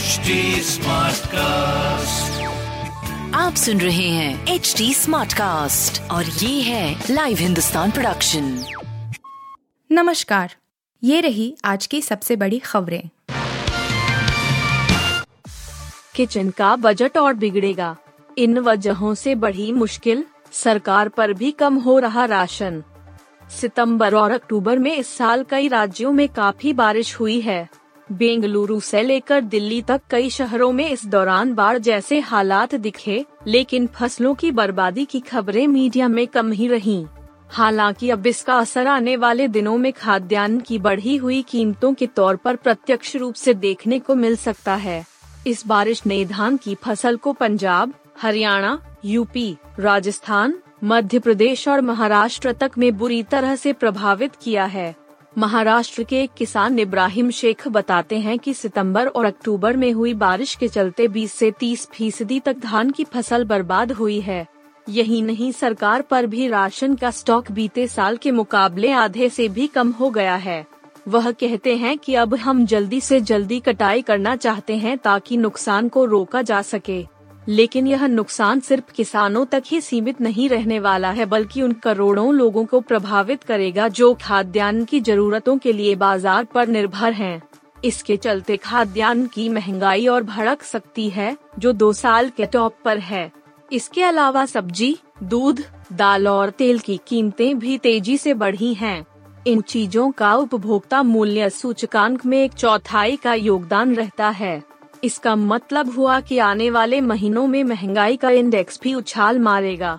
HD 0.00 0.06
cast 1.26 2.42
आप 3.34 3.54
सुन 3.54 3.80
रहे 3.80 4.08
हैं 4.08 4.46
एच 4.46 4.74
डी 4.78 4.94
स्मार्ट 4.94 5.32
कास्ट 5.32 6.10
और 6.10 6.24
ये 6.24 6.62
है 6.62 7.04
लाइव 7.10 7.36
हिंदुस्तान 7.36 7.90
प्रोडक्शन 7.90 8.64
नमस्कार। 9.92 10.56
ये 11.04 11.20
रही 11.20 11.56
आज 11.64 11.86
की 11.86 12.02
सबसे 12.02 12.36
बड़ी 12.36 12.58
खबरें। 12.58 13.08
किचन 16.14 16.50
का 16.50 16.76
बजट 16.76 17.18
और 17.18 17.34
बिगड़ेगा। 17.34 17.96
इन 18.38 18.58
वजहों 18.58 19.14
से 19.14 19.34
बढ़ी 19.34 19.72
मुश्किल 19.72 20.24
सरकार 20.52 21.08
पर 21.08 21.32
भी 21.32 21.50
कम 21.50 21.74
हो 21.74 21.98
रहा 21.98 22.24
राशन। 22.24 22.82
सितंबर 23.60 24.14
और 24.14 24.30
अक्टूबर 24.30 24.78
में 24.78 24.96
इस 24.96 25.16
साल 25.16 25.44
कई 25.50 25.68
राज्यों 25.68 26.12
में 26.12 26.28
काफ़ी 26.28 26.72
बारिश 26.72 27.20
हुई 27.20 27.40
है। 27.40 27.79
बेंगलुरु 28.12 28.78
से 28.80 29.02
लेकर 29.02 29.40
दिल्ली 29.40 29.80
तक 29.82 30.00
कई 30.10 30.30
शहरों 30.30 30.72
में 30.72 30.88
इस 30.90 31.06
दौरान 31.06 31.54
बाढ़ 31.54 31.78
जैसे 31.78 32.18
हालात 32.20 32.74
दिखे, 32.74 33.24
लेकिन 33.46 33.86
फ़सलों 33.86 34.34
की 34.34 34.50
बर्बादी 34.50 35.04
की 35.04 35.20
खबरें 35.20 35.66
मीडिया 35.66 36.08
में 36.08 36.26
कम 36.26 36.52
ही 36.52 36.68
रहीं। 36.68 37.04
हालाँकि 37.48 38.10
अब 38.10 38.26
इसका 38.26 38.54
असर 38.54 38.86
आने 38.86 39.16
वाले 39.16 39.48
दिनों 39.48 39.76
में 39.78 39.92
खाद्यान्न 39.92 40.60
की 40.60 40.78
बढ़ी 40.78 41.16
हुई 41.16 41.42
कीमतों 41.42 41.92
के 41.94 42.06
तौर 42.06 42.36
पर 42.36 42.56
प्रत्यक्ष 42.56 43.16
रूप 43.16 43.34
से 43.34 43.54
देखने 43.54 43.98
को 43.98 44.14
मिल 44.14 44.36
सकता 44.36 44.74
है 44.74 45.04
इस 45.46 45.66
बारिश 45.66 46.06
ने 46.06 46.24
धान 46.24 46.56
की 46.56 46.74
फ़सल 46.74 47.16
को 47.16 47.32
पंजाब, 47.32 47.94
हरियाणा, 48.22 48.78
यूपी, 49.04 49.56
राजस्थान, 49.78 50.54
मध्य 50.84 51.18
प्रदेश 51.18 51.68
और 51.68 51.80
महाराष्ट्र 51.80 52.52
तक 52.52 52.78
में 52.78 52.96
बुरी 52.98 53.22
तरह 53.22 53.56
से 53.56 53.72
प्रभावित 53.72 54.36
किया 54.36 54.64
है 54.64 54.94
महाराष्ट्र 55.38 56.02
के 56.02 56.22
एक 56.22 56.30
किसान 56.36 56.78
इब्राहिम 56.78 57.30
शेख 57.30 57.68
बताते 57.68 58.18
हैं 58.18 58.38
कि 58.38 58.54
सितंबर 58.54 59.06
और 59.06 59.24
अक्टूबर 59.24 59.76
में 59.76 59.92
हुई 59.92 60.14
बारिश 60.14 60.54
के 60.54 60.68
चलते 60.68 61.06
20 61.08 61.32
से 61.32 61.50
30 61.50 61.86
फ़ीसदी 61.90 62.40
तक 62.40 62.58
धान 62.58 62.90
की 62.90 63.04
फ़सल 63.04 63.44
बर्बाद 63.44 63.92
हुई 63.92 64.20
है। 64.20 64.46
यही 64.88 65.22
नहीं, 65.22 65.52
सरकार 65.52 66.02
पर 66.02 66.26
भी 66.26 66.48
राशन 66.48 66.94
का 66.94 67.10
स्टॉक 67.10 67.50
बीते 67.52 67.86
साल 67.86 68.16
के 68.16 68.30
मुकाबले 68.30 68.90
आधे 68.92 69.28
से 69.28 69.48
भी 69.48 69.66
कम 69.66 69.90
हो 69.90 70.10
गया 70.10 70.36
है। 70.36 70.66
वह 71.08 71.30
कहते 71.30 71.76
हैं 71.76 71.98
कि 71.98 72.14
अब 72.14 72.34
हम 72.34 72.66
जल्दी 72.66 73.00
से 73.00 73.20
जल्दी 73.20 73.60
कटाई 73.60 74.02
करना 74.02 74.36
चाहते 74.36 74.76
हैं 74.76 74.98
ताकि 74.98 75.36
नुकसान 75.36 75.88
को 75.88 76.04
रोका 76.04 76.42
जा 76.42 76.62
सके। 76.62 77.19
लेकिन 77.50 77.86
यह 77.86 78.06
नुकसान 78.06 78.60
सिर्फ़ 78.60 78.92
किसानों 78.92 79.44
तक 79.44 79.62
ही 79.66 79.80
सीमित 79.80 80.20
नहीं 80.20 80.48
रहने 80.48 80.78
वाला 80.78 81.10
है, 81.10 81.24
बल्कि 81.26 81.62
उन 81.62 81.72
करोड़ों 81.72 82.34
लोगों 82.34 82.64
को 82.64 82.80
प्रभावित 82.80 83.42
करेगा 83.42 83.88
जो 83.90 84.12
खाद्यान्न 84.22 84.84
की 84.84 85.00
जरूरतों 85.00 85.56
के 85.58 85.72
लिए 85.72 85.94
बाज़ार 85.94 86.44
पर 86.44 86.68
निर्भर 86.68 87.12
हैं। 87.12 87.42
इसके 87.84 88.16
चलते 88.16 88.56
खाद्यान्न 88.56 89.26
की 89.26 89.48
महँगाई 89.48 90.06
और 90.06 90.22
भड़क 90.22 90.62
सकती 90.62 91.08
है, 91.10 91.36
जो 91.58 91.72
दो 91.72 91.92
साल 91.92 92.28
के 92.28 92.46
टॉप 92.46 92.76
पर 92.84 92.98
है 92.98 93.30
इसके 93.70 94.02
अलावा 94.02 94.46
सब्ज़ी, 94.46 94.96
दूध, 95.22 95.64
दाल 95.92 96.28
और 96.28 96.50
तेल 96.50 96.78
की 96.78 97.00
कीमतें 97.08 97.58
भी 97.58 97.76
तेज़ी 97.78 98.16
से 98.18 98.34
बढ़ी 98.34 98.72
हैं। 98.74 99.06
इन 99.46 99.60
चीज़ों 99.60 100.10
का 100.10 100.34
उपभोक्ता 100.34 101.02
मूल्य 101.02 101.50
सूचकांक 101.50 102.26
में 102.26 102.42
एक 102.44 102.52
चौथाई 102.52 103.16
का 103.16 103.34
योगदान 103.34 103.94
रहता 103.94 104.28
है 104.30 104.62
इसका 105.04 105.36
मतलब 105.36 105.94
हुआ 105.96 106.20
कि 106.20 106.38
आने 106.38 106.70
वाले 106.70 107.00
महीनों 107.00 107.46
में 107.46 107.64
महँगाई 107.64 108.16
का 108.16 108.30
इंडेक्स 108.30 108.80
भी 108.82 108.94
उछाल 108.94 109.38
मारेगा। 109.38 109.98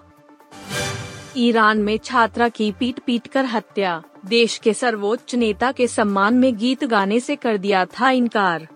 ईरान 1.37 1.77
में 1.77 1.97
छात्रा 1.97 2.49
की 2.49 2.71
पीट 2.71 2.99
पीट 2.99 3.27
कर 3.27 3.45
हत्या। 3.45 4.03
देश 4.25 4.57
के 4.57 4.73
सर्वोच्च 4.73 5.35
नेता 5.35 5.71
के 5.71 5.87
सम्मान 5.87 6.33
में 6.33 6.57
गीत 6.57 6.83
गाने 6.83 7.19
से 7.19 7.35
कर 7.35 7.57
दिया 7.57 7.85
था 7.85 8.09
इनकार। 8.09 8.67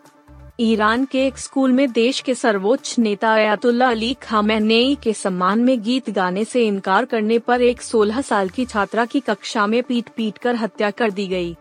ईरान 0.59 1.05
के 1.05 1.25
एक 1.27 1.37
स्कूल 1.37 1.71
में 1.71 1.91
देश 1.91 2.19
के 2.19 2.35
सर्वोच्च 2.35 2.95
नेता 2.99 3.33
अयातुल्ला 3.35 3.89
अली 3.89 4.13
खामेनेई 4.13 4.95
के 4.95 5.13
सम्मान 5.13 5.59
में 5.59 5.83
गीत 5.83 6.09
गाने 6.09 6.45
से 6.45 6.67
इनकार 6.67 7.05
करने 7.05 7.39
पर 7.39 7.61
एक 7.61 7.81
16 7.81 8.21
साल 8.21 8.49
की 8.49 8.65
छात्रा 8.65 9.05
की 9.05 9.19
कक्षा 9.19 9.67
में 9.67 9.83
पीट 9.83 10.09
पीट 10.17 10.37
कर 10.37 10.55
हत्या 10.55 10.91
कर 10.91 11.11
दी 11.11 11.27
गई। 11.27 11.55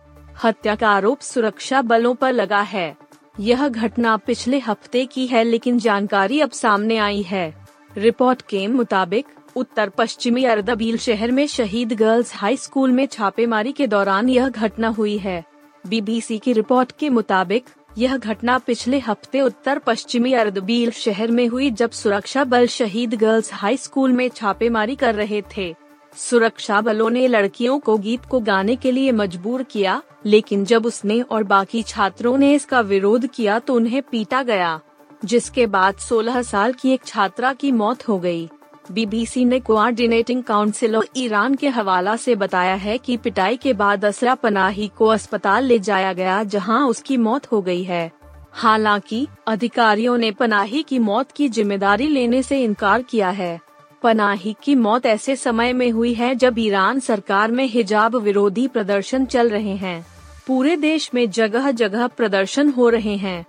हत्या 0.45 0.75
का 0.75 0.89
आरोप 0.89 1.21
सुरक्षा 1.21 1.83
बलों 1.83 2.15
पर 2.15 2.33
लगा 2.33 2.61
है। 2.61 2.97
यह 3.41 3.69
घटना 3.69 4.17
पिछले 4.17 4.59
हफ़्ते 4.59 5.07
की 5.07 5.27
है, 5.27 5.45
लेकिन 5.45 5.79
जानकारी 5.79 6.41
अब 6.41 6.51
सामने 6.51 6.97
आई 6.97 7.23
है। 7.23 7.55
रिपोर्ट 7.99 8.43
के 8.43 8.67
मुताबिक, 8.67 9.27
उत्तर 9.57 9.89
पश्चिमी 9.89 10.45
अरदबील 10.45 10.99
शहर 10.99 11.31
में 11.31 11.47
शहीद 11.47 11.93
गर्ल्स 11.93 12.35
हाई 12.35 12.57
स्कूल 12.57 12.93
में 12.93 13.07
छापेमारी 13.07 13.73
के 13.73 13.87
दौरान 13.87 14.29
यह 14.29 14.49
घटना 14.49 14.89
हुई 14.89 15.19
है। 15.19 15.45
बीबीसी 15.87 16.39
की 16.39 16.53
रिपोर्ट 16.53 16.93
के 16.93 17.09
मुताबिक, 17.09 17.65
यह 17.99 18.17
घटना 18.17 18.59
पिछले 18.59 18.99
हफ़्ते 18.99 19.41
उत्तर 19.41 19.79
पश्चिमी 19.79 20.33
अरदबील 20.33 20.91
शहर 20.91 21.31
में 21.31 21.47
हुई, 21.49 21.71
जब 21.71 21.91
सुरक्षा 21.91 22.45
बल 22.45 22.67
शहीद 22.67 23.15
गर्ल्स 23.15 23.53
हाई 23.53 23.77
स्कूल 23.77 24.13
में 24.13 24.29
छापेमारी 24.29 24.97
कर 24.97 25.15
रहे 25.15 25.43
थे। 25.57 25.75
सुरक्षा 26.17 26.81
बलों 26.81 27.09
ने 27.11 27.27
लड़कियों 27.29 27.79
को 27.79 27.97
गीत 27.99 28.25
को 28.25 28.41
गाने 28.41 28.77
के 28.77 28.91
लिए 28.93 29.13
मजबूर 29.13 29.63
किया, 29.63 30.03
लेकिन 30.27 30.65
जब 30.65 30.87
उसने 30.87 31.21
और 31.21 31.45
बाकी 31.45 31.83
छात्रों 31.83 32.37
ने 32.39 32.53
इसका 32.55 32.81
विरोध 32.81 33.27
किया 33.27 33.59
तो 33.59 33.75
उन्हें 33.75 34.03
पीटा 34.03 34.43
गया, 34.43 34.81
जिसके 35.25 35.67
बाद 35.67 35.95
16 36.01 36.43
साल 36.43 36.73
की 36.73 36.93
एक 36.93 37.05
छात्रा 37.05 37.53
की 37.53 37.73
मौत 37.73 38.09
हो 38.09 38.19
गई। 38.19 38.49
बीबीसी 38.93 39.45
ने 39.45 39.61
कोऑर्डिनेटिंग 39.61 40.43
काउंसिल 40.43 40.97
ऑफ़ 40.97 41.07
ईरान 41.17 41.55
के 41.55 41.69
हवाला 41.69 42.17
से 42.17 42.35
बताया 42.35 42.75
है 42.75 42.99
कि 42.99 43.17
पिटाई 43.17 43.57
के 43.57 43.73
बाद 43.73 44.05
असरा 44.05 44.35
पनाही 44.35 44.89
को 44.89 45.07
अस्पताल 45.07 45.65
ले 45.65 45.79
जाया 45.79 46.13
गया 46.13 46.43
जहाँ 46.45 46.87
उसकी 46.89 47.17
मौत 47.17 47.53
हो 47.53 47.63
गई 47.63 47.83
है 47.83 48.11
हालाँकि, 48.53 49.27
अधिकारियों 49.47 50.17
ने 50.19 50.31
पनाही 50.31 50.83
की 50.83 50.99
मौत 50.99 51.33
की 51.33 51.49
ज़िम्मेदारी 51.49 52.09
लेने 52.09 52.43
से 52.43 52.63
इनकार 52.65 53.03
किया 53.03 53.31
है 53.31 53.61
पनाही 54.05 54.55
की 54.63 54.75
मौत 54.75 55.07
ऐसे 55.07 55.35
समय 55.37 55.73
में 55.73 55.91
हुई 55.91 56.13
है 56.15 56.35
जब 56.35 56.59
ईरान 56.59 56.99
सरकार 57.01 57.51
में 57.51 57.65
हिजाब 57.67 58.17
विरोधी 58.17 58.67
प्रदर्शन 58.69 59.25
चल 59.27 59.51
रहे 59.51 59.77
हैं। 59.77 60.05
पूरे 60.47 60.77
देश 60.77 61.09
में 61.15 61.31
जगह 61.31 61.71
जगह 61.73 62.07
प्रदर्शन 62.07 62.71
हो 62.71 62.89
रहे 62.89 63.17
हैं। 63.17 63.45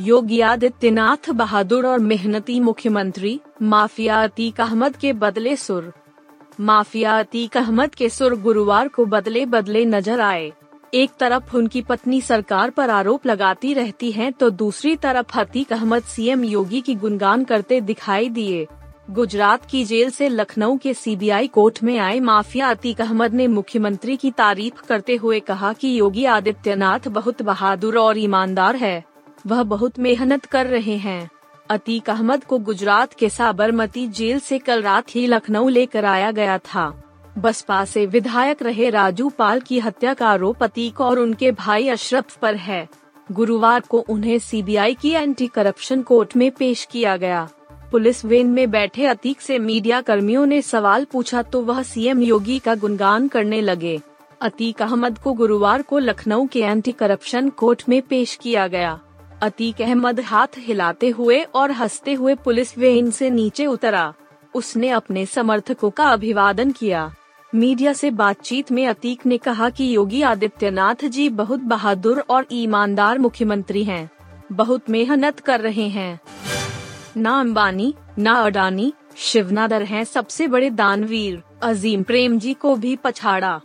योगी 0.00 0.40
आदित्यनाथ 0.40 1.30
बहादुर 1.30 1.86
और 1.86 1.98
मेहनती 1.98 2.58
मुख्यमंत्री 2.60 3.40
माफिया 3.64 4.22
अतीक 4.22 4.60
अहमद 4.60 4.96
के 4.96 5.12
बदले 5.14 5.54
सुर। 5.56 5.92
माफिया 6.60 7.18
अतीक 7.18 7.56
अहमद 7.56 7.94
के 7.94 8.08
सुर 8.08 8.40
गुरुवार 8.40 8.88
को 8.88 9.06
बदले 9.06 9.44
बदले 9.46 9.84
नज़र 9.84 10.20
आए। 10.20 10.50
एक 10.94 11.10
तरफ़ 11.20 11.56
उनकी 11.56 11.82
पत्नी 11.82 12.20
सरकार 12.20 12.70
पर 12.70 12.90
आरोप 12.90 13.26
लगाती 13.26 13.74
रहती 13.74 14.12
हैं 14.12 14.32
तो 14.32 14.50
दूसरी 14.56 14.96
तरफ़ 14.96 15.38
अतीक 15.40 15.72
अहमद 15.72 16.02
सीएम 16.06 16.44
योगी 16.44 16.80
की 16.80 16.94
गुणगान 16.94 17.44
करते 17.44 17.80
दिखाई 17.82 18.28
दिए। 18.30 18.66
गुजरात 19.10 19.64
की 19.66 19.84
जेल 19.84 20.10
से 20.10 20.28
लखनऊ 20.28 20.76
के 20.76 20.94
सीबीआई 20.94 21.46
कोर्ट 21.46 21.82
में 21.82 21.98
आए 21.98 22.20
माफिया 22.20 22.70
अतीक 22.70 23.00
अहमद 23.00 23.34
ने 23.34 23.46
मुख्यमंत्री 23.46 24.16
की 24.16 24.30
तारीफ़ 24.30 24.82
करते 24.86 25.16
हुए 25.16 25.40
कहा 25.40 25.72
कि 25.72 26.00
योगी 26.00 26.24
आदित्यनाथ 26.24 27.08
बहुत 27.08 27.42
बहादुर 27.42 27.98
और 27.98 28.18
ईमानदार 28.18 28.76
है। 28.76 29.04
वह 29.46 29.62
बहुत 29.62 29.98
मेहनत 29.98 30.44
कर 30.44 30.66
रहे 30.66 30.96
हैं। 30.96 31.30
अतीक 31.70 32.10
अहमद 32.10 32.44
को 32.44 32.58
गुजरात 32.58 33.12
के 33.12 33.28
साबरमती 33.28 34.06
जेल 34.06 34.38
से 34.38 34.58
कल 34.58 34.82
रात 34.82 35.14
ही 35.14 35.26
लखनऊ 35.26 35.68
लेकर 35.68 36.04
आया 36.04 36.30
गया 36.30 36.58
था। 36.58 37.02
बसपा 37.38 37.84
से 37.84 38.06
विधायक 38.06 38.62
रहे 38.62 38.90
राजू 38.90 39.28
पाल 39.28 39.60
की 39.60 39.78
हत्या 39.78 40.14
का 40.14 40.28
आरोप 40.28 40.62
अतीक 40.62 41.00
और 41.00 41.18
उनके 41.18 41.52
भाई 41.52 41.88
अशरफ 41.88 42.36
पर 42.36 42.56
है। 42.56 42.88
गुरुवार 43.32 43.80
को 43.80 43.98
उन्हें 43.98 44.38
सीबीआई 44.38 44.94
की 44.94 45.10
एंटी 45.10 45.46
करप्शन 45.46 46.02
कोर्ट 46.02 46.36
में 46.36 46.50
पेश 46.50 46.88
किया 46.92 47.16
गया। 47.16 47.48
पुलिस 47.92 48.24
वेन 48.24 48.46
में 48.46 48.70
बैठे 48.70 49.06
अतीक 49.06 49.40
से 49.40 49.58
मीडिया 49.58 50.00
कर्मियों 50.00 50.44
ने 50.46 50.60
सवाल 50.62 51.04
पूछा 51.04 51.42
तो 51.42 51.62
वह 51.62 51.82
सीएम 51.82 52.20
योगी 52.22 52.58
का 52.58 52.74
गुणगान 52.74 53.28
करने 53.28 53.60
लगे। 53.60 54.00
अतीक 54.40 54.82
अहमद 54.82 55.18
को 55.18 55.32
गुरुवार 55.32 55.82
को 55.82 55.98
लखनऊ 55.98 56.46
के 56.46 56.60
एंटी 56.60 56.92
करप्शन 56.92 57.48
कोर्ट 57.48 57.82
में 57.88 58.00
पेश 58.02 58.34
किया 58.34 58.66
गया। 58.66 58.98
अतीक 59.42 59.80
अहमद 59.82 60.20
हाथ 60.20 60.58
हिलाते 60.58 61.08
हुए 61.08 61.40
और 61.54 61.70
हँसते 61.70 62.12
हुए 62.12 62.34
पुलिस 62.34 62.76
वेन 62.78 63.10
से 63.10 63.30
नीचे 63.30 63.66
उतरा। 63.66 64.12
उसने 64.54 64.88
अपने 64.90 65.24
समर्थकों 65.26 65.90
का 65.90 66.04
अभिवादन 66.04 66.70
किया। 66.70 67.10
मीडिया 67.52 67.92
से 67.92 68.10
बातचीत 68.10 68.72
में 68.72 68.86
अतीक 68.86 69.26
ने 69.26 69.38
कहा 69.38 69.70
कि 69.70 69.94
योगी 69.96 70.22
आदित्यनाथ 70.22 71.04
जी 71.04 71.28
बहुत 71.28 71.60
बहादुर 71.60 72.24
और 72.30 72.46
ईमानदार 72.52 73.18
मुख्यमंत्री 73.18 73.84
हैं, 73.84 74.10
बहुत 74.52 74.90
मेहनत 74.90 75.40
कर 75.40 75.60
रहे 75.60 75.88
हैं। 75.88 76.20
ना 77.18 77.38
अंबानी, 77.40 77.94
ना 78.18 78.32
अडानी, 78.32 78.92
शिवनादर 79.16 79.82
हैं 79.82 80.04
सबसे 80.04 80.46
बड़े 80.48 80.70
दानवीर, 80.70 81.42
अजीम 81.62 82.02
प्रेम 82.02 82.38
जी 82.38 82.54
को 82.54 82.74
भी 82.76 82.96
पछाड़ा। 82.96 83.60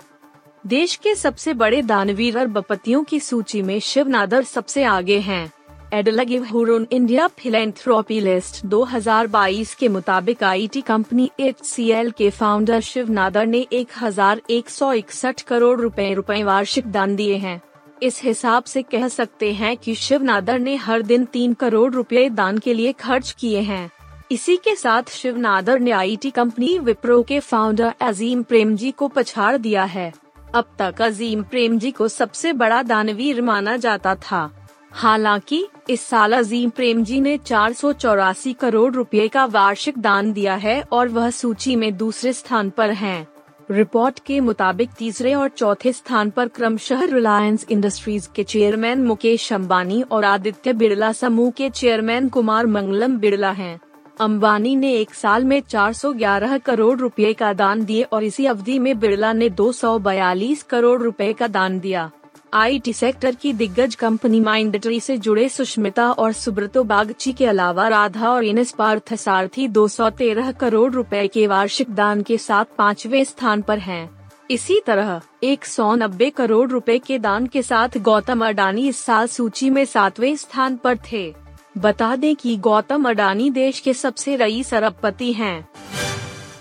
देश 0.67 0.95
के 0.95 1.15
सबसे 1.15 1.53
बड़े 1.53 1.81
दानवीर 1.81 2.37
अरबपतियों 2.37 3.03
की 3.03 3.19
सूची 3.19 3.61
में 3.61 3.79
शिव 3.79 4.07
नादर 4.07 4.43
सबसे 4.43 4.83
आगे 4.83 5.19
हैं। 5.19 5.51
एडलगिव 5.93 6.43
इंडिया 6.91 7.27
फिलेंथ्रोपी 7.27 8.19
लिस्ट 8.19 8.65
2022 8.65 9.73
के 9.75 9.87
मुताबिक 9.87 10.43
आईटी 10.43 10.81
कंपनी 10.81 11.29
एचसीएल 11.39 12.09
के 12.11 12.29
फाउंडर 12.29 12.79
शिव 12.79 13.11
नादर 13.11 13.45
ने 13.45 13.67
एक 13.73 13.91
हज़ार 14.01 14.41
एक 14.49 14.69
सौ 14.69 14.91
इकसठ 14.93 15.41
करोड़ 15.41 15.79
रुपए 15.81 16.13
रुपए 16.13 16.43
वार्षिक 16.43 16.87
दान 16.87 17.15
दिए 17.15 17.35
हैं। 17.35 17.61
इस 18.03 18.21
हिसाब 18.23 18.63
से 18.63 18.81
कह 18.81 19.07
सकते 19.07 19.53
हैं 19.53 19.77
कि 19.77 19.95
शिव 19.95 20.23
नादर 20.23 20.59
ने 20.59 20.75
हर 20.75 21.01
दिन 21.01 21.25
तीन 21.25 21.53
करोड़ 21.53 21.93
रुपए 21.93 22.29
दान 22.29 22.57
के 22.57 22.73
लिए 22.73 22.91
खर्च 22.91 23.35
किए 23.39 23.59
हैं। 23.59 23.91
इसी 24.31 24.55
के 24.55 24.75
साथ 24.75 25.03
शिव 25.09 25.37
नादर 25.37 25.79
ने 25.79 25.91
आईटी 25.91 26.31
कंपनी 26.31 26.79
विप्रो 26.79 27.23
के 27.23 27.39
फाउंडर 27.39 27.93
अजीम 28.01 28.43
प्रेमजी 28.43 28.91
को 28.91 29.07
पछाड़ 29.07 29.57
दिया 29.57 29.83
है। 29.83 30.13
अब 30.55 30.65
तक 30.79 31.01
अजीम 31.01 31.43
प्रेमजी 31.43 31.91
को 31.91 32.07
सबसे 32.07 32.53
बड़ा 32.53 32.83
दानवीर 32.83 33.41
माना 33.41 33.77
जाता 33.77 34.15
था। 34.15 34.67
हालाँकि, 34.91 35.67
इस 35.89 36.01
साल 36.01 36.33
अजीम 36.33 36.69
प्रेमजी 36.69 37.21
ने 37.21 37.37
चार 37.37 37.73
सौ 37.73 37.93
चौरासी 37.93 38.53
करोड़ 38.53 38.93
रुपए 38.93 39.27
का 39.27 39.45
वार्षिक 39.45 39.97
दान 39.97 40.33
दिया 40.33 40.55
है 40.55 40.83
और 40.91 41.07
वह 41.07 41.29
सूची 41.29 41.75
में 41.75 41.97
दूसरे 41.97 42.33
स्थान 42.33 42.69
पर 42.69 42.89
हैं। 42.89 43.32
रिपोर्ट 43.71 44.19
के 44.19 44.39
मुताबिक 44.39 44.89
तीसरे 44.97 45.33
और 45.33 45.49
चौथे 45.49 45.91
स्थान 45.93 46.29
पर 46.29 46.47
क्रमशः 46.47 47.03
रिलायंस 47.03 47.65
इंडस्ट्रीज़ 47.71 48.27
के 48.35 48.43
चेयरमैन 48.43 49.03
मुकेश 49.03 49.51
अंबानी 49.53 50.01
और 50.01 50.25
आदित्य 50.25 50.73
बिड़ला 50.73 51.11
समूह 51.11 51.51
के 51.51 51.69
चेयरमैन 51.69 52.27
कुमार 52.29 52.65
मंगलम 52.65 53.17
बिड़ला 53.17 53.51
हैं। 53.51 53.79
अंबानी 54.19 54.75
ने 54.75 54.93
एक 54.93 55.13
साल 55.13 55.45
में 55.45 55.61
411 55.61 56.59
करोड़ 56.59 56.97
रुपए 56.99 57.33
का 57.33 57.53
दान 57.53 57.85
दिए 57.85 58.03
और 58.03 58.23
इसी 58.23 58.45
अवधि 58.45 58.77
में 58.79 58.99
बिड़ला 58.99 59.31
ने 59.33 59.49
242 59.49 60.63
करोड़ 60.63 61.01
रुपए 61.01 61.31
का 61.33 61.47
दान 61.47 61.79
दिया 61.79 62.09
आईटी 62.53 62.91
सेक्टर 62.93 63.35
की 63.35 63.51
दिग्गज 63.53 63.95
कंपनी 63.95 64.39
माइंडट्री 64.39 64.99
से 64.99 65.17
जुड़े 65.17 65.47
सुष्मिता 65.49 66.11
और 66.11 66.33
सुब्रतो 66.33 66.83
बागची 66.83 67.33
के 67.33 67.45
अलावा 67.45 67.87
राधा 67.87 68.29
और 68.29 68.43
इनस 68.43 68.71
पार्थ 68.71 69.13
सारथी 69.13 69.67
213 69.67 70.53
करोड़ 70.53 70.91
रुपए 70.93 71.27
के 71.27 71.47
वार्षिक 71.47 71.95
दान 71.95 72.21
के 72.21 72.37
साथ 72.37 72.65
पाँचवे 72.77 73.23
स्थान 73.25 73.61
पर 73.61 73.79
हैं। 73.79 74.29
इसी 74.51 74.79
तरह, 74.87 75.21
एक 75.43 75.65
सौ 75.65 75.93
नब्बे 75.95 76.29
करोड़ 76.29 76.69
रुपए 76.69 76.99
के 76.99 77.19
दान 77.19 77.47
के 77.47 77.61
साथ 77.61 77.97
गौतम 77.97 78.45
अडानी 78.47 78.87
इस 78.87 78.97
साल 78.97 79.27
सूची 79.27 79.69
में 79.69 79.85
सातवें 79.85 80.35
स्थान 80.35 80.75
पर 80.75 80.97
थे 81.11 81.35
बता 81.77 82.15
दें 82.15 82.35
कि 82.35 82.57
गौतम 82.57 83.09
अडानी 83.09 83.49
देश 83.49 83.79
के 83.79 83.93
सबसे 83.93 84.35
रईस 84.35 84.73
अरबपति 84.73 85.33
हैं। 85.33 85.67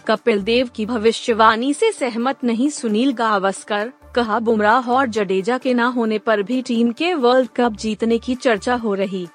कपिल 0.07 0.43
देव 0.43 0.71
की 0.77 0.87
भविष्यवाणी 0.87 1.75
से 1.75 1.93
सहमत 1.93 2.45
नहीं 2.45 2.71
सुनील 2.71 3.13
गावस्कर 3.13 3.93
कहा, 4.15 4.39
बुमराह 4.39 4.91
और 4.91 5.07
जडेजा 5.07 5.59
के 5.59 5.75
न 5.75 5.81
होने 5.81 6.19
पर 6.19 6.43
भी 6.43 6.63
टीम 6.63 6.93
के 6.93 7.15
वर्ल्ड 7.15 7.49
कप 7.57 7.73
जीतने 7.73 8.19
की 8.19 8.35
चर्चा 8.35 8.75
हो 8.75 8.95
रही। 8.95 9.29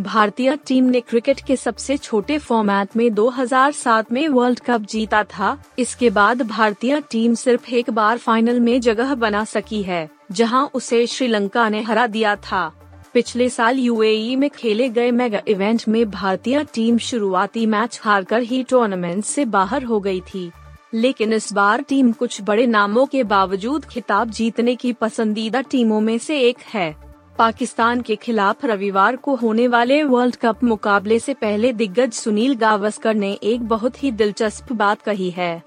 भारतीय 0.00 0.56
टीम 0.66 0.84
ने 0.84 1.00
क्रिकेट 1.00 1.40
के 1.40 1.56
सबसे 1.56 1.96
छोटे 1.96 2.38
फॉर्मेट 2.38 2.96
में 2.96 3.14
2007 3.14 4.12
में 4.12 4.28
वर्ल्ड 4.28 4.60
कप 4.60 4.80
जीता 4.80 5.22
था। 5.24 5.56
इसके 5.78 6.10
बाद 6.10 6.42
भारतीय 6.42 7.00
टीम 7.10 7.34
सिर्फ़ 7.34 7.70
एक 7.70 7.90
बार 7.90 8.18
फाइनल 8.18 8.60
में 8.60 8.80
जगह 8.80 9.14
बना 9.14 9.44
सकी 9.44 9.82
है, 9.82 10.08
जहाँ 10.32 10.70
उसे 10.74 11.06
श्रीलंका 11.06 11.68
ने 11.68 11.82
हरा 11.82 12.06
दिया 12.06 12.36
था। 12.36 12.72
पिछले 13.14 13.48
साल 13.48 13.78
यूएई 13.78 14.36
में 14.36 14.50
खेले 14.50 14.88
गए 14.88 15.10
मेगा 15.10 15.40
इवेंट 15.48 15.82
में 15.88 16.10
भारतीय 16.10 16.64
टीम 16.74 16.98
शुरुआती 16.98 17.66
मैच 17.66 18.00
हारकर 18.02 18.42
ही 18.42 18.62
टूर्नामेंट 18.62 19.24
से 19.24 19.44
बाहर 19.44 19.84
हो 19.84 20.00
गई 20.00 20.20
थी। 20.20 20.50
लेकिन 20.94 21.32
इस 21.32 21.52
बार 21.52 21.82
टीम 21.82 22.12
कुछ 22.12 22.40
बड़े 22.42 22.66
नामों 22.66 23.06
के 23.06 23.22
बावजूद 23.24 23.84
खिताब 23.84 24.30
जीतने 24.30 24.74
की 24.76 24.92
पसंदीदा 24.92 25.60
टीमों 25.60 26.00
में 26.00 26.16
से 26.18 26.40
एक 26.40 26.58
है। 26.74 26.94
पाकिस्तान 27.38 28.00
के 28.00 28.16
खिलाफ 28.16 28.64
रविवार 28.64 29.16
को 29.16 29.34
होने 29.34 29.66
वाले 29.68 30.02
वर्ल्ड 30.02 30.36
कप 30.36 30.62
मुकाबले 30.64 31.18
से 31.18 31.34
पहले 31.34 31.72
दिग्गज 31.72 32.12
सुनील 32.12 32.54
गावस्कर 32.54 33.14
ने 33.14 33.32
एक 33.32 33.68
बहुत 33.68 34.02
ही 34.02 34.10
दिलचस्प 34.12 34.72
बात 34.72 35.02
कही 35.02 35.30
है। 35.30 35.62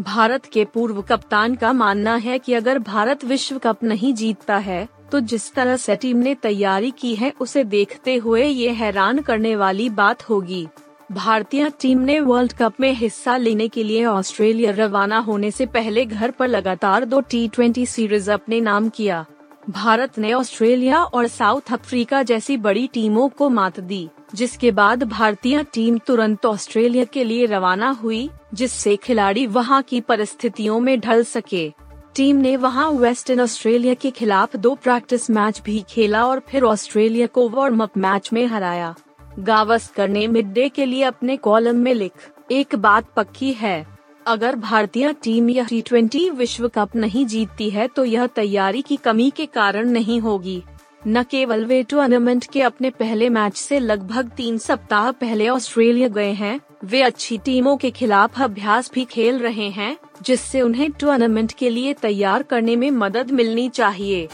भारत 0.00 0.46
के 0.46 0.64
पूर्व 0.64 1.00
कप्तान 1.02 1.54
का 1.54 1.72
मानना 1.72 2.14
है 2.16 2.38
कि 2.38 2.54
अगर 2.54 2.78
भारत 2.78 3.24
विश्व 3.24 3.58
कप 3.58 3.84
नहीं 3.84 4.12
जीतता 4.14 4.56
है 4.58 4.86
तो 5.12 5.20
जिस 5.22 5.52
तरह 5.54 5.76
से 5.76 5.94
टीम 5.96 6.16
ने 6.16 6.34
तैयारी 6.34 6.90
की 6.90 7.14
है, 7.14 7.32
उसे 7.40 7.62
देखते 7.64 8.16
हुए 8.16 8.44
ये 8.44 8.70
हैरान 8.70 9.18
करने 9.18 9.54
वाली 9.56 9.88
बात 9.90 10.28
होगी। 10.28 10.66
भारतीय 11.12 11.70
टीम 11.80 11.98
ने 11.98 12.20
वर्ल्ड 12.20 12.52
कप 12.52 12.74
में 12.80 12.92
हिस्सा 12.92 13.36
लेने 13.36 13.68
के 13.68 13.82
लिए 13.84 14.04
ऑस्ट्रेलिया 14.04 14.70
रवाना 14.70 15.18
होने 15.18 15.50
से 15.50 15.66
पहले 15.66 16.04
घर 16.06 16.30
पर 16.30 16.48
लगातार 16.48 17.04
दो 17.04 17.20
टी 17.20 17.86
सीरीज़ 17.86 18.30
अपने 18.30 18.60
नाम 18.60 18.88
किया। 18.88 19.24
भारत 19.70 20.18
ने 20.18 20.32
ऑस्ट्रेलिया 20.32 21.02
और 21.02 21.26
साउथ 21.26 21.72
अफ्रीका 21.72 22.22
जैसी 22.22 22.56
बड़ी 22.56 22.86
टीमों 22.86 23.28
को 23.28 23.48
मात 23.48 23.80
दी, 23.80 24.08
जिसके 24.34 24.70
बाद 24.70 25.02
भारतीय 25.02 25.62
टीम 25.62 25.98
तुरंत 25.98 26.46
ऑस्ट्रेलिया 26.46 27.04
के 27.04 27.24
लिए 27.24 27.46
रवाना 27.46 27.90
हुई, 27.90 28.28
जिससे 28.54 28.96
खिलाड़ी 28.96 29.46
वहाँ 29.46 29.82
की 29.82 30.00
परिस्थितियों 30.00 30.80
में 30.80 31.00
ढल 31.00 31.24
सके। 31.24 31.68
टीम 32.14 32.36
ने 32.36 32.56
वहाँ 32.56 32.90
वेस्टर्न 32.90 33.40
ऑस्ट्रेलिया 33.40 33.94
के 33.94 34.10
खिलाफ 34.10 34.56
दो 34.56 34.74
प्रैक्टिस 34.74 35.30
मैच 35.30 35.62
भी 35.64 35.84
खेला 35.88 36.26
और 36.26 36.42
फिर 36.48 36.64
ऑस्ट्रेलिया 36.64 37.26
को 37.26 37.48
वार्म 37.48 37.82
अप 37.82 37.96
मैच 37.96 38.30
में 38.32 38.46
हराया। 38.46 38.94
गावस्कर 39.38 40.08
ने 40.08 40.26
मिड 40.26 40.52
डे 40.52 40.68
के 40.68 40.84
लिए 40.84 41.02
अपने 41.02 41.36
कॉलम 41.36 41.76
में 41.76 41.92
लिख, 41.94 42.12
एक 42.52 42.74
बात 42.76 43.12
पक्की 43.16 43.52
है, 43.52 43.86
अगर 44.26 44.56
भारतीय 44.56 45.12
टीम 45.22 45.50
यह 45.50 45.66
टी 45.66 45.80
ट्वेंटी 45.80 46.28
विश्व 46.30 46.68
कप 46.68 46.94
नहीं 46.96 47.24
जीतती 47.26 47.68
है 47.70 47.86
तो 47.88 48.04
यह 48.04 48.26
तैयारी 48.26 48.82
की 48.82 48.96
कमी 48.96 49.30
के 49.30 49.46
कारण 49.46 49.90
नहीं 49.90 50.20
होगी। 50.20 50.62
न 51.06 51.22
केवल 51.22 51.64
वे 51.64 51.82
टूर्नामेंट 51.82 52.46
के 52.52 52.62
अपने 52.62 52.90
पहले 52.90 53.28
मैच 53.28 53.56
से 53.56 53.78
लगभग 53.80 54.30
तीन 54.36 54.58
सप्ताह 54.58 55.10
पहले 55.10 55.48
ऑस्ट्रेलिया 55.48 56.08
गए 56.08 56.32
हैं, 56.32 56.60
वे 56.84 57.02
अच्छी 57.02 57.38
टीमों 57.38 57.76
के 57.76 57.90
खिलाफ 57.90 58.40
अभ्यास 58.42 58.90
भी 58.94 59.04
खेल 59.04 59.38
रहे 59.38 59.68
हैं, 59.70 59.96
जिससे 60.22 60.60
उन्हें 60.60 60.90
टूर्नामेंट 60.90 61.52
के 61.52 61.70
लिए 61.70 61.92
तैयार 61.92 62.42
करने 62.42 62.76
में 62.76 62.90
मदद 62.92 63.30
मिलनी 63.30 63.68
चाहिए। 63.68 64.28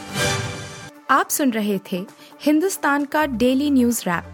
आप 1.09 1.29
सुन 1.29 1.51
रहे 1.51 1.79
थे 1.91 2.05
हिंदुस्तान 2.41 3.05
का 3.05 3.25
डेली 3.25 3.69
न्यूज़ 3.71 4.01
रैप 4.01 4.33